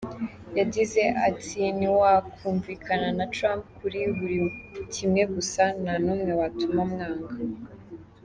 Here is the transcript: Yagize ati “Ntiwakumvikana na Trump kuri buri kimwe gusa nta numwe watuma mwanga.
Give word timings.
Yagize 0.59 1.01
ati 1.27 1.61
“Ntiwakumvikana 1.77 3.09
na 3.17 3.25
Trump 3.35 3.63
kuri 3.77 3.99
buri 4.17 4.39
kimwe 4.93 5.23
gusa 5.35 5.63
nta 5.81 5.95
numwe 6.03 6.31
watuma 6.41 6.81
mwanga. 6.91 7.33